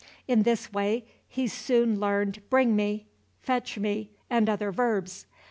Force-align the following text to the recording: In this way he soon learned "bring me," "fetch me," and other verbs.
In 0.27 0.41
this 0.41 0.73
way 0.73 1.05
he 1.27 1.45
soon 1.45 1.99
learned 1.99 2.41
"bring 2.49 2.75
me," 2.75 3.05
"fetch 3.39 3.77
me," 3.77 4.09
and 4.31 4.49
other 4.49 4.71
verbs. 4.71 5.27